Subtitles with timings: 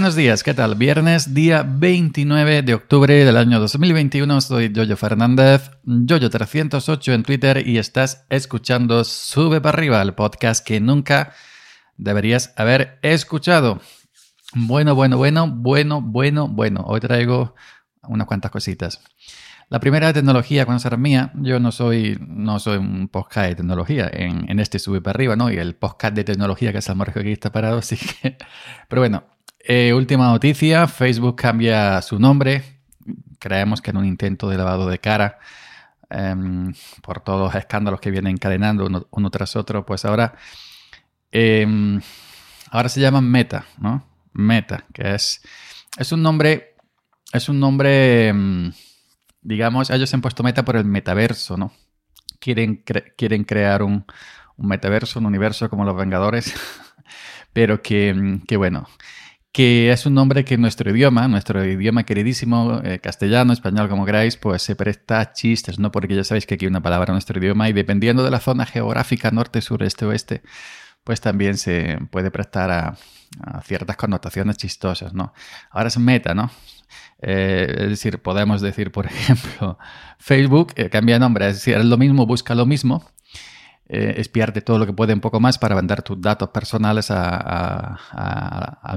[0.00, 0.76] Buenos días, ¿qué tal?
[0.76, 4.40] Viernes, día 29 de octubre del año 2021.
[4.40, 10.80] Soy Jojo Fernández, Jojo308 en Twitter y estás escuchando Sube para arriba, el podcast que
[10.80, 11.34] nunca
[11.98, 13.82] deberías haber escuchado.
[14.54, 16.82] Bueno, bueno, bueno, bueno, bueno, bueno.
[16.86, 17.54] Hoy traigo
[18.04, 19.02] unas cuantas cositas.
[19.68, 24.10] La primera tecnología, cuando será mía, yo no soy, no soy un podcast de tecnología
[24.10, 25.52] en, este sube para arriba, ¿no?
[25.52, 28.38] Y el podcast de tecnología que es el más que está parado, así que...
[28.88, 29.24] Pero bueno,
[29.62, 32.80] eh, última noticia, Facebook cambia su nombre.
[33.38, 35.38] Creemos que en un intento de lavado de cara
[36.08, 40.34] em, por todos los escándalos que vienen encadenando uno, tras otro, pues ahora,
[41.30, 42.00] em,
[42.70, 44.06] ahora se llama Meta, ¿no?
[44.32, 45.42] Meta, que es,
[45.98, 46.76] es un nombre,
[47.32, 48.72] es un nombre, em,
[49.42, 51.72] digamos, ellos se han puesto Meta por el metaverso, ¿no?
[52.40, 52.82] Quieren,
[53.16, 54.06] quieren crear un,
[54.56, 56.54] un, metaverso, un universo como los Vengadores,
[57.52, 58.86] pero que, que bueno,
[59.52, 64.36] que es un nombre que nuestro idioma, nuestro idioma queridísimo, eh, castellano, español, como queráis,
[64.36, 65.90] pues se presta a chistes, ¿no?
[65.90, 68.38] Porque ya sabéis que aquí hay una palabra en nuestro idioma y dependiendo de la
[68.38, 70.42] zona geográfica, norte, sur, este, oeste,
[71.04, 72.96] pues también se puede prestar a,
[73.64, 75.32] ciertas connotaciones chistosas, ¿no?
[75.70, 76.50] Ahora es meta, ¿no?
[77.22, 79.78] Eh, es decir, podemos decir, por ejemplo,
[80.18, 83.04] Facebook eh, cambia nombre, es decir, es lo mismo, busca lo mismo,
[83.92, 87.98] eh, espiarte todo lo que puede un poco más para vender tus datos personales al,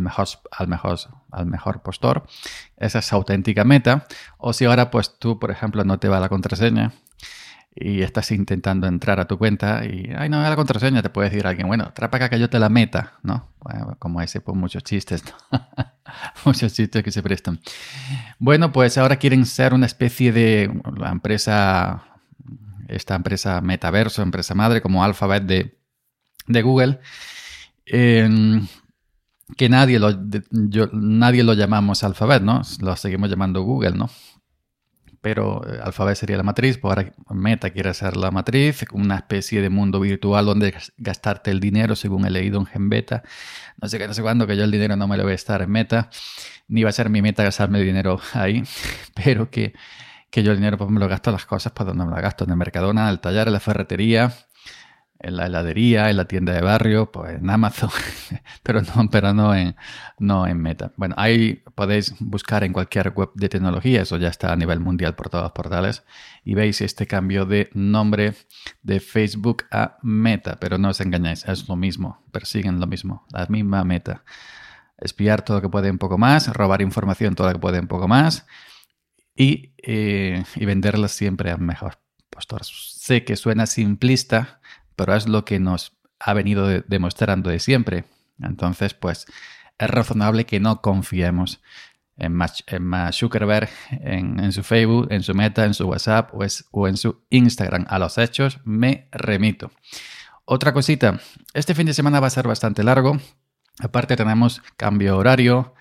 [0.01, 0.99] mejor, al, mejor,
[1.31, 2.27] al mejor postor.
[2.77, 4.05] Esa es auténtica meta.
[4.37, 6.93] O si ahora pues tú, por ejemplo, no te va la contraseña
[7.75, 11.47] y estás intentando entrar a tu cuenta y, ay, no la contraseña, te puede decir
[11.47, 13.49] alguien, bueno, trapa acá que yo te la meta, ¿no?
[13.97, 15.23] como ese, pues muchos chistes,
[16.45, 17.59] muchos chistes que se prestan.
[18.37, 22.12] Bueno, pues ahora quieren ser una especie de la empresa
[22.95, 26.99] esta empresa metaverso, empresa madre como Alphabet de, Google,
[27.85, 28.67] em,
[29.57, 30.11] que nadie lo,
[30.91, 32.61] nadie lo llamamos Alphabet, ¿no?
[32.81, 34.09] Lo seguimos llamando Google, ¿no?
[35.21, 39.61] Pero eh, Alphabet sería la matriz, pues ahora Meta quiere ser la matriz, una especie
[39.61, 43.23] de mundo virtual donde gastarte el dinero, según he leído en Genbeta.
[43.81, 45.35] No sé qué, no sé cuándo, que yo el dinero no me lo voy a
[45.35, 46.09] estar en Meta,
[46.67, 48.63] ni va a ser mi meta gastarme el dinero ahí,
[49.15, 49.73] pero que
[50.33, 52.19] que yo el dinero pues, me lo gasto en las cosas, pues donde me lo
[52.19, 54.33] gasto, en el Mercadona, en el taller, en la ferretería,
[55.19, 57.91] en la heladería, en la tienda de barrio, pues en Amazon,
[58.63, 59.75] pero no, pero no en,
[60.17, 60.91] no en Meta.
[60.97, 65.13] Bueno, ahí podéis buscar en cualquier web de tecnología, eso ya está a nivel mundial
[65.13, 66.03] por todos los portales,
[66.43, 68.33] y veis este cambio de nombre
[68.81, 73.45] de Facebook a Meta, pero no os engañáis, es lo mismo, persiguen lo mismo, la
[73.45, 74.23] misma meta.
[74.97, 77.87] Espiar todo lo que puede un poco más, robar información todo lo que puede un
[77.87, 78.47] poco más,
[79.35, 81.99] y, eh, venderlas siempre a mejor
[82.29, 82.63] postor.
[82.65, 84.59] Sé que suena simplista,
[84.95, 88.05] pero es lo que nos ha venido demostrando de siempre.
[88.41, 89.25] Entonces, pues
[89.77, 91.61] es razonable que no confiemos
[92.15, 96.97] en Mark, Zuckerberg, en, su Facebook, en su Meta, en su WhatsApp o, o en
[96.97, 97.85] su Instagram.
[97.89, 99.71] A los hechos me remito.
[100.45, 101.19] Otra cosita,
[101.53, 103.17] este fin de semana va a ser bastante largo.
[103.79, 105.73] Aparte tenemos cambio horario,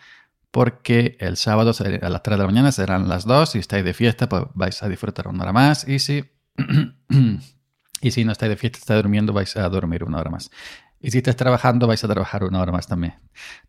[0.52, 3.50] porque el sábado a las 3 de la mañana serán las 2.
[3.50, 5.88] Si estáis de fiesta, pues vais a disfrutar una hora más.
[5.88, 6.24] Y si,
[8.02, 10.50] y si no estáis de fiesta, estáis durmiendo, vais a dormir una hora más.
[11.00, 13.14] Y si estáis trabajando, vais a trabajar una hora más también.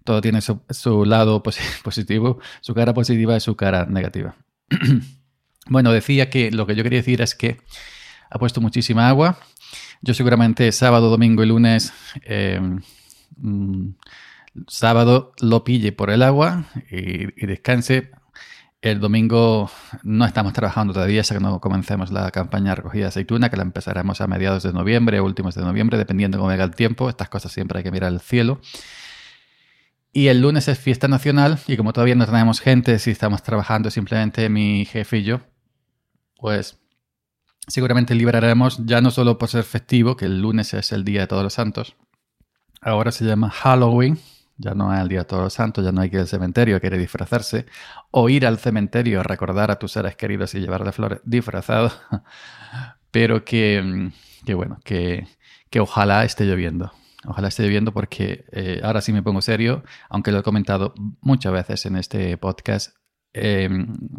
[0.04, 1.42] Todo tiene su, lado
[1.84, 4.36] positivo, su cara positiva y su cara negativa.
[5.68, 7.62] bueno, decía que lo que yo quería decir es que
[8.30, 9.40] ha puesto muchísima agua.
[10.02, 11.94] Yo seguramente sábado, domingo y lunes...
[12.24, 12.60] Eh,
[13.38, 13.92] mm,
[14.68, 18.12] sábado lo pille por el agua y, descanse.
[18.82, 19.72] El domingo
[20.04, 23.56] no estamos trabajando todavía hasta que no comencemos la campaña de recogida de aceituna, que
[23.56, 27.08] la empezaremos a mediados de noviembre últimos de noviembre, dependiendo cómo venga el tiempo.
[27.08, 28.60] Estas cosas siempre hay que mirar el cielo.
[30.12, 33.90] Y el lunes es fiesta nacional y como todavía no tenemos gente, si estamos trabajando
[33.90, 35.40] simplemente mi jefe y yo,
[36.36, 36.78] pues
[37.68, 41.28] seguramente liberaremos ya no solo por ser festivo, que el lunes es el Día de
[41.28, 41.96] Todos los Santos,
[42.80, 44.20] ahora se llama Halloween,
[44.58, 46.28] ya no es el Día de Todos los Santos, ya no hay que ir al
[46.28, 47.66] cementerio querer disfrazarse,
[48.12, 51.92] o ir al cementerio a recordar a tus seres queridos y llevarle flores disfrazado,
[53.12, 54.12] pero que,
[54.56, 55.28] bueno, que,
[55.80, 56.92] ojalá esté lloviendo.
[57.26, 61.54] Ojalá esté lloviendo porque eh, ahora sí me pongo serio, aunque lo he comentado muchas
[61.54, 62.98] veces en este podcast.
[63.34, 63.70] Eh,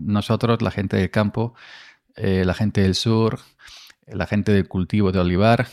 [0.01, 1.55] nosotros, la gente del campo,
[2.17, 3.41] eh, la gente del sur,
[4.07, 5.69] la gente del cultivo de olivar,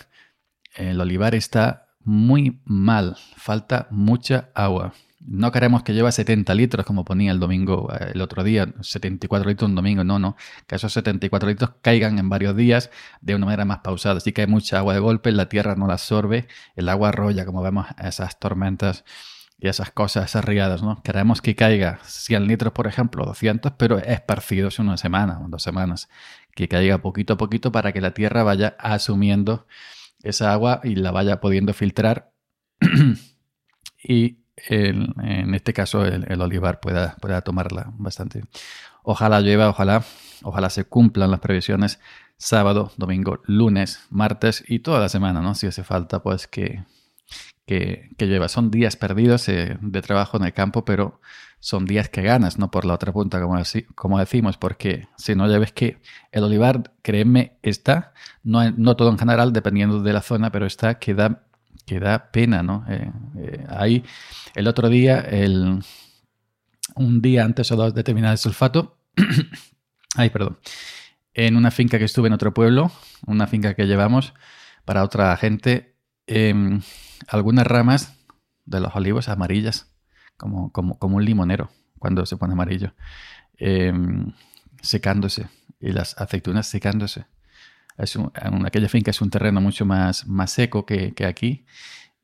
[0.75, 4.93] el olivar está muy mal, falta mucha agua.
[5.19, 9.49] No queremos que lleve 70 litros como ponía el domingo, eh, el otro día, 74
[9.49, 12.89] litros un domingo, no, no, que esos 74 litros caigan en varios días
[13.21, 14.17] de una manera más pausada.
[14.17, 17.45] Así que hay mucha agua de golpe, la tierra no la absorbe, el agua arrolla,
[17.45, 19.05] como vemos esas tormentas
[19.59, 21.03] y esas cosas, esas riadas, ¿no?
[21.03, 25.61] Queremos que caiga 100 litros, por ejemplo, 200, pero esparcidos en una semana o dos
[25.61, 26.09] semanas.
[26.55, 29.67] Que caiga poquito a poquito para que la tierra vaya asumiendo
[30.23, 32.31] esa agua y la vaya pudiendo filtrar
[34.03, 34.37] y
[34.67, 38.43] en este caso el, olivar pueda, pueda tomarla bastante.
[39.03, 40.03] Ojalá llueva, ojalá,
[40.43, 41.99] ojalá se cumplan las previsiones
[42.37, 45.53] sábado, domingo, lunes, martes y toda la semana, ¿no?
[45.53, 46.83] Si hace falta, pues que,
[47.71, 48.49] que, llueva.
[48.49, 51.21] Son días perdidos eh, de trabajo en el campo, pero
[51.59, 53.61] son días que ganas, no por la otra punta, como,
[53.95, 56.01] como decimos, porque si no ya que
[56.31, 58.13] el olivar, créeme, está,
[58.43, 61.43] no, no todo en general, dependiendo de la zona, pero está que da,
[61.85, 62.83] que da pena, ¿no?
[62.89, 64.03] Eh, eh, ahí,
[64.55, 65.81] el otro día, el,
[66.95, 68.97] un día antes o dos de terminar el sulfato,
[70.15, 70.59] ay, perdón,
[71.33, 72.91] en una finca que estuve en otro pueblo,
[73.27, 74.33] una finca que llevamos
[74.83, 75.95] para otra gente,
[76.27, 76.81] em,
[77.27, 78.15] algunas ramas
[78.65, 79.91] de los olivos amarillas,
[80.37, 81.69] como, como, como, un limonero
[81.99, 82.93] cuando se pone amarillo,
[83.57, 84.33] em,
[84.81, 85.47] secándose
[85.79, 87.25] y las aceitunas secándose.
[87.97, 91.65] Es en aquella finca es un terreno mucho más, más seco que, que aquí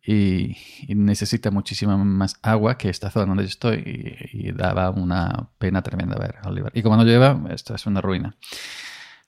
[0.07, 0.55] y,
[0.87, 3.83] necesita muchísima más agua que esta zona donde estoy
[4.31, 6.71] y, daba una pena tremenda ver olivar.
[6.73, 8.35] Y como no llueva, esto es una ruina.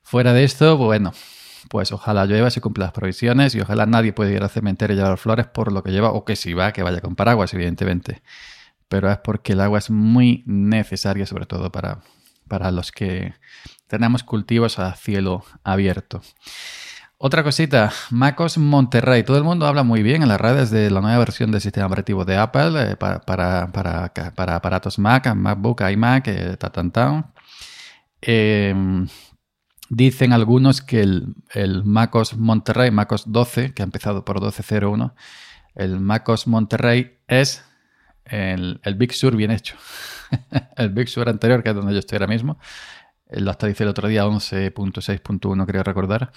[0.01, 1.13] Fuera de esto, bueno,
[1.69, 4.97] pues ojalá llueva, se cumplan las provisiones y ojalá nadie pueda ir al cementerio y
[4.97, 8.21] llevar flores por lo que lleva, o que si va, que vaya con paraguas, evidentemente.
[8.87, 11.99] Pero es porque el agua es muy necesaria, sobre todo para,
[12.47, 13.33] para los que
[13.87, 16.21] tenemos cultivos a cielo abierto.
[17.21, 19.23] Otra cosita, MacOS Monterrey.
[19.23, 21.87] Todo el mundo habla muy bien en las redes de la nueva versión del sistema
[21.87, 26.57] operativo de Apple eh, para, para, para, aparatos Mac, MacBook, iMac, eh,
[28.21, 29.05] eh,
[29.89, 35.13] Dicen algunos que el, MacOS Monterrey, MacOS 12, que ha empezado por 12.01,
[35.73, 37.65] el MacOS Monterrey es
[38.25, 39.75] el, Big Sur bien hecho.
[40.77, 42.59] el Big Sur anterior, que es donde yo estoy ahora mismo,
[43.31, 46.31] lo hasta dice el otro día 11.6.1, creo recordar.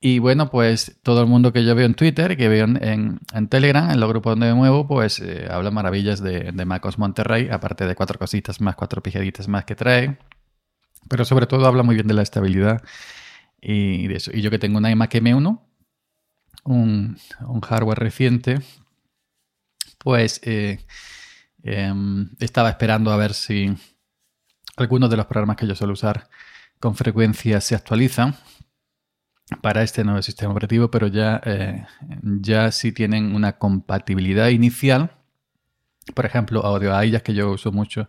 [0.00, 3.20] Y bueno, pues todo el mundo que yo veo en Twitter, que veo en,
[3.50, 7.50] Telegram, en los grupos donde me muevo, pues eh, habla maravillas de, de MacOS Monterrey,
[7.50, 10.18] aparte de cuatro cositas más, cuatro pijaditas más que trae.
[11.08, 12.82] Pero sobre todo habla muy bien de la estabilidad
[13.60, 14.30] y de eso.
[14.34, 15.60] Y yo que tengo una iMac M1,
[16.64, 17.16] un,
[17.62, 18.60] hardware reciente,
[19.98, 20.78] pues eh,
[21.62, 23.74] em, estaba esperando a ver si
[24.76, 26.28] algunos de los programas que yo suelo usar
[26.78, 28.34] con frecuencia se actualizan
[29.60, 31.84] para este nuevo sistema operativo, pero ya, eh,
[32.22, 35.10] ya sí tienen una compatibilidad inicial.
[36.14, 38.08] Por ejemplo, Audio ya que yo uso mucho,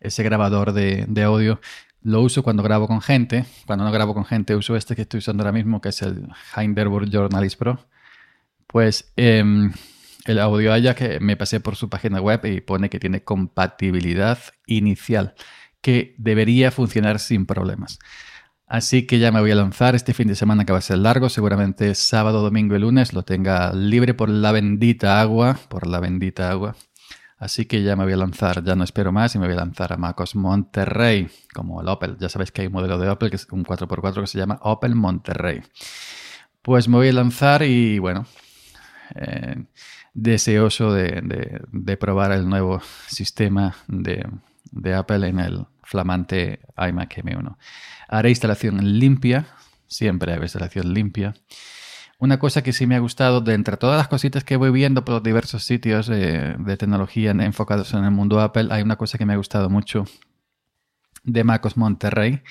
[0.00, 1.60] ese grabador de, de audio
[2.02, 3.44] lo uso cuando grabo con gente.
[3.66, 6.28] Cuando no grabo con gente, uso este que estoy usando ahora mismo, que es el
[6.56, 7.86] Hinderburg Journalist Pro.
[8.66, 9.72] Pues em,
[10.26, 14.38] el audio haya que me pasé por su página web y pone que tiene compatibilidad
[14.66, 15.34] inicial,
[15.80, 17.98] que debería funcionar sin problemas.
[18.66, 20.98] Así que ya me voy a lanzar este fin de semana que va a ser
[20.98, 25.98] largo, seguramente sábado, domingo y lunes lo tenga libre por la bendita agua, por la
[25.98, 26.76] bendita agua.
[27.40, 29.60] Así que ya me voy a lanzar, ya no espero más y me voy a
[29.60, 32.18] lanzar a MacOS Monterrey, como el Opel.
[32.18, 34.58] Ya sabéis que hay un modelo de Opel que es un 4x4 que se llama
[34.60, 35.62] Opel Monterrey.
[36.60, 38.26] Pues me voy a lanzar y bueno,
[39.14, 39.64] eh,
[40.12, 47.56] deseoso de, probar el nuevo sistema de, Apple en el flamante iMac M1.
[48.06, 49.46] Haré instalación limpia,
[49.86, 51.34] siempre hago instalación limpia.
[52.20, 55.06] Una cosa que sí me ha gustado, de entre todas las cositas que voy viendo
[55.06, 59.32] por diversos sitios de, tecnología enfocados en el mundo Apple, hay una cosa que me
[59.32, 60.04] ha gustado mucho
[61.24, 62.42] de MacOS Monterrey,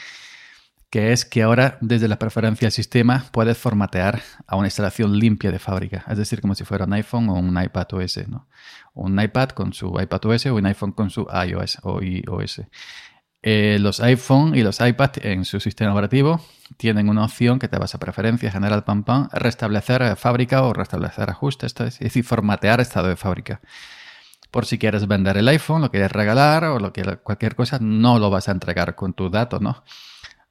[0.89, 5.51] que es que ahora desde la preferencia del sistema puedes formatear a una instalación limpia
[5.51, 8.47] de fábrica, es decir, como si fuera un iPhone o un iPad OS, ¿no?
[8.95, 12.61] Un iPad con su iPad OS o un iPhone con su iOS o iOS.
[13.41, 16.41] Eh, los iPhone y los iPad en su sistema operativo
[16.75, 21.29] tienen una opción que te vas a preferencia general pam pam, restablecer fábrica o restablecer
[21.29, 23.61] ajustes, es decir, formatear estado de fábrica.
[24.51, 28.19] Por si quieres vender el iPhone, lo quieres regalar o lo que, cualquier cosa, no
[28.19, 29.83] lo vas a entregar con tu dato, ¿no?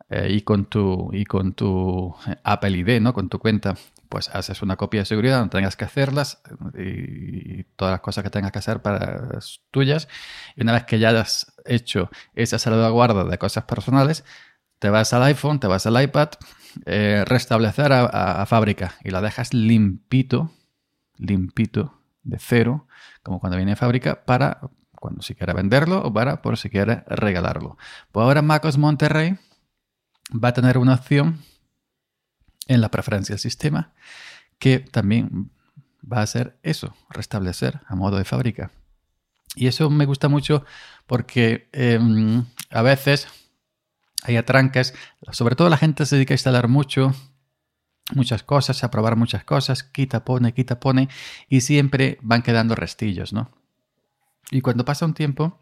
[0.09, 2.15] Eh, y con tu y con tu
[2.45, 3.13] Apple ID, ¿no?
[3.13, 3.75] Con tu cuenta
[4.09, 6.43] pues haces una copia de seguridad, no tengas que hacerlas
[6.75, 9.39] y, todas las cosas que tengas que hacer para
[9.71, 10.09] tuyas.
[10.57, 14.25] Y una vez que ya hayas hecho esa salvaguarda de cosas personales,
[14.79, 16.31] te vas al iPhone, te vas al iPad,
[16.87, 20.51] eh, restablecer a, fábrica y la dejas limpito,
[21.17, 22.87] limpito, de cero,
[23.23, 24.61] como cuando viene de fábrica, para
[24.95, 27.77] cuando si quieres venderlo o para por si quieres regalarlo.
[28.13, 29.39] Pues ahora MacOS Monterrey
[30.33, 31.41] va a tener una opción
[32.69, 33.93] en la preferencia del sistema,
[34.59, 35.51] que también
[36.01, 38.71] va a ser eso, restablecer a modo de fábrica.
[39.57, 40.65] Y eso me gusta mucho
[41.07, 43.29] porque em, a veces
[44.23, 44.95] hay atranques,
[45.33, 47.13] sobre todo la gente se dedica a instalar mucho,
[48.15, 51.09] muchas cosas, a probar muchas cosas, quita, pone, quita, pone,
[51.49, 53.51] y siempre van quedando restillos, ¿no?
[54.51, 55.61] Y cuando pasa un tiempo,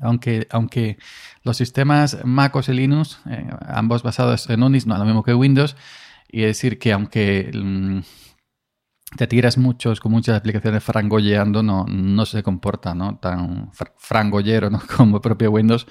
[0.00, 0.98] aunque, aunque
[1.42, 5.34] los sistemas MacOS y Linux, eh, ambos basados en Unix, no es lo mismo que
[5.34, 5.76] Windows,
[6.28, 8.00] y decir que aunque mm,
[9.16, 13.18] te tiras muchos con muchas aplicaciones frangolleando, no, no se comporta ¿no?
[13.18, 14.80] tan frangollero ¿no?
[14.96, 15.86] como propio Windows,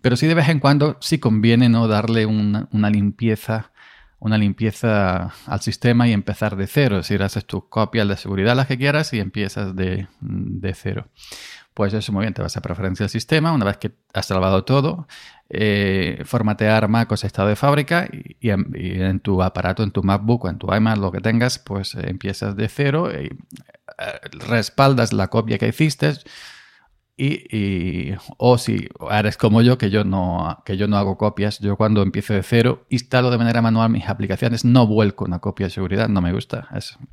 [0.00, 1.86] pero sí de vez en cuando sí conviene ¿no?
[1.88, 3.72] darle una, una limpieza
[4.18, 6.96] una limpieza al sistema y empezar de cero.
[6.96, 11.08] Es decir, haces tus copias de seguridad las que quieras y empiezas de, de cero.
[11.76, 14.64] Pues eso muy bien, te vas a preferencia del sistema, una vez que has salvado
[14.64, 15.06] todo,
[15.50, 20.56] eh, formatear MacOS estado de fábrica y, en, tu aparato, en tu MacBook o en
[20.56, 23.30] tu iMac, lo que tengas, pues eh, empiezas de cero y eh,
[24.48, 26.14] respaldas la copia que hiciste,
[27.18, 31.76] y, o si eres como yo, que yo, no, que yo no hago copias, yo
[31.76, 35.70] cuando empiezo de cero instalo de manera manual mis aplicaciones, no vuelco una copia de
[35.70, 36.68] seguridad, no me gusta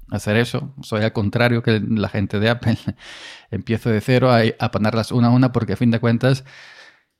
[0.09, 0.73] hacer eso.
[0.81, 2.77] Soy al contrario que la gente de Apple.
[3.51, 6.43] empiezo de cero a, a ponerlas una a una porque a fin de cuentas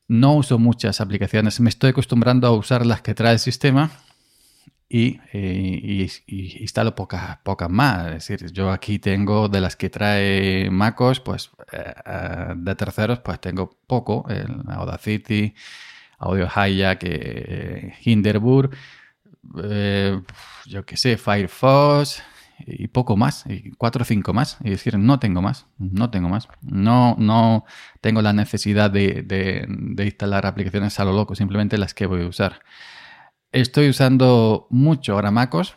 [0.08, 1.60] no uso muchas aplicaciones.
[1.62, 3.92] Me estoy acostumbrando a usar las que trae el sistema
[4.94, 5.20] y,
[6.28, 8.08] instalo pocas, pocas más.
[8.08, 13.20] Es decir, yo aquí tengo de las que trae MacOS, pues eh, eh, de terceros,
[13.20, 14.26] pues tengo poco.
[14.30, 15.56] El Audacity,
[16.20, 17.94] Audio Hijack, eh,
[20.68, 22.22] yo qué sé, Firefox
[22.66, 24.58] y poco más, y cuatro o cinco más.
[24.64, 26.48] Y decir, no tengo más, no tengo más.
[26.62, 27.66] No, no
[28.00, 32.28] tengo la necesidad de, de instalar aplicaciones a lo loco, simplemente las que voy a
[32.28, 32.62] usar.
[33.54, 35.76] Estoy usando mucho ahora MacOS,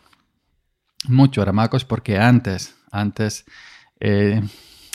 [1.09, 3.45] mucho ahora MacOS porque antes, antes,
[4.01, 4.41] eh,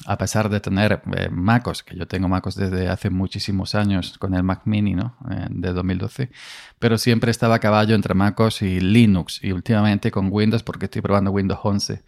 [0.08, 4.34] a pesar de tener eh, MacOS, que yo tengo MacOS desde hace muchísimos años con
[4.34, 5.16] el Mac Mini, ¿no?
[5.30, 6.32] Eh, de 2012,
[6.80, 11.04] pero siempre estaba a caballo entre MacOS y Linux y últimamente con Windows porque estoy
[11.04, 12.04] probando Windows 11.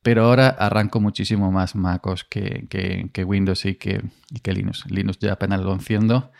[0.00, 2.66] Pero ahora arranco muchísimo más MacOS que,
[3.12, 4.86] que, Windows y que, y que Linux.
[4.90, 6.32] Linux ya apenas lo enciendo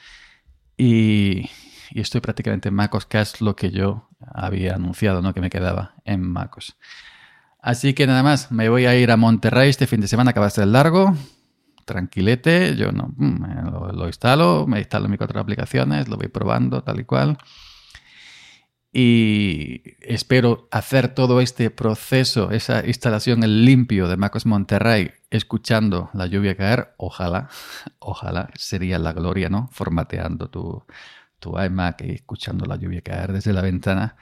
[0.79, 1.51] y,
[1.91, 5.35] y estoy prácticamente en MacOS, que es lo que yo había anunciado, ¿no?
[5.35, 6.77] Que me quedaba en MacOS.
[7.61, 10.41] Así que nada más, me voy a ir a Monterrey este fin de semana que
[10.41, 11.15] va ser largo.
[11.85, 16.83] Tranquilete, yo no mm, lo, lo instalo, me instalo mis cuatro aplicaciones, lo voy probando
[16.83, 17.39] tal y cual.
[18.93, 26.27] Y espero hacer todo este proceso, esa instalación en limpio de MacOS Monterrey, escuchando la
[26.27, 26.95] lluvia caer.
[26.97, 27.49] Ojalá,
[27.99, 29.69] ojalá sería la gloria, ¿no?
[29.73, 30.85] Formateando tu,
[31.39, 34.17] tu iMac y escuchando la lluvia caer desde la ventana,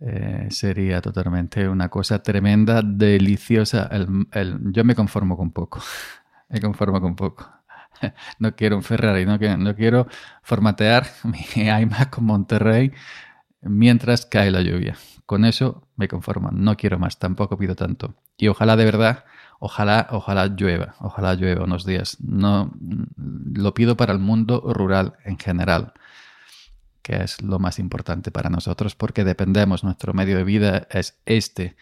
[0.00, 3.88] eh, sería totalmente una cosa tremenda, deliciosa.
[4.62, 5.80] yo me conformo con poco,
[6.48, 7.48] me conformo con poco.
[8.40, 10.08] No quiero un Ferrari, no, no quiero
[10.42, 12.90] formatear mi iMac con Monterrey
[13.60, 14.96] mientras cae la lluvia.
[15.24, 18.16] Con eso me conformo, no quiero más, tampoco pido tanto.
[18.36, 19.24] Y ojalá de verdad,
[19.60, 22.18] ojalá, ojalá llueva, ojalá llueva unos días.
[22.20, 22.72] No
[23.16, 25.92] lo pido para el mundo rural en general
[27.02, 31.76] que es lo más importante para nosotros porque dependemos, nuestro medio de vida es este.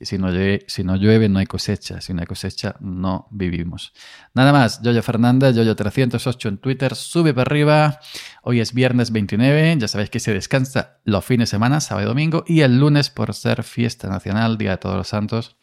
[0.00, 2.00] Y si no, llueve, no hay cosecha.
[2.00, 3.92] Si no hay cosecha, no vivimos.
[4.34, 8.00] Nada más, Yoyo Fernández, Yoyo308 en Twitter, sube para arriba.
[8.42, 12.08] Hoy es viernes 29, ya sabéis que se descansa los fines de semana, sábado y
[12.08, 15.56] domingo, y el lunes, por ser fiesta nacional, Día de Todos los Santos,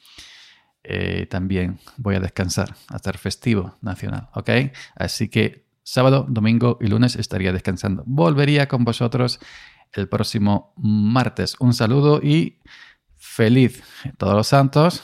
[0.84, 4.50] eh, también voy a descansar, a ser festivo nacional, ¿ok?
[4.96, 8.04] Así que Sábado, domingo y lunes estaría descansando.
[8.06, 9.40] Volvería con vosotros
[9.94, 11.56] el próximo martes.
[11.60, 12.60] Un saludo y
[13.18, 13.84] feliz
[14.18, 15.04] todos los santos.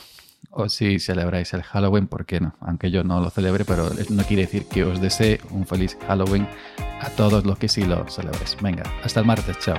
[0.50, 2.56] O si celebráis el Halloween, ¿por qué no?
[2.62, 6.48] Aunque yo no lo celebre, pero no quiere decir que os desee un feliz Halloween
[7.00, 8.58] a todos los que sí lo celebréis.
[8.62, 9.58] Venga, hasta el martes.
[9.60, 9.78] Chao.